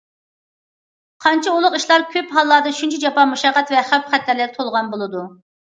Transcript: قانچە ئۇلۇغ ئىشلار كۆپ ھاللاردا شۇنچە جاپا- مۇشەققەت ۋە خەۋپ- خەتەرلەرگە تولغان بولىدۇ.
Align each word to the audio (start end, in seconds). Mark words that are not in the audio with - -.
قانچە 1.25 1.53
ئۇلۇغ 1.57 1.77
ئىشلار 1.81 2.05
كۆپ 2.15 2.33
ھاللاردا 2.37 2.73
شۇنچە 2.79 3.03
جاپا- 3.07 3.29
مۇشەققەت 3.35 3.77
ۋە 3.77 3.87
خەۋپ- 3.91 4.11
خەتەرلەرگە 4.15 4.57
تولغان 4.61 4.95
بولىدۇ. 4.97 5.27